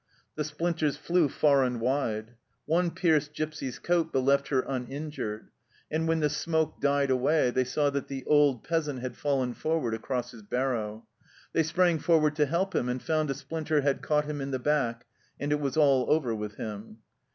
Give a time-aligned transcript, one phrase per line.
[0.33, 2.33] The splinters flew far and wide.
[2.65, 5.49] One pierced Gipsy's coat, but left her uninjured;
[5.91, 9.93] and when the smoke died away they saw that the old peasant had fallen forward
[9.93, 11.05] across his barrow.
[11.53, 14.57] They sprang forward to help him, and found a splinter had caught him in the
[14.57, 15.05] back,
[15.39, 16.97] and it was all over with him.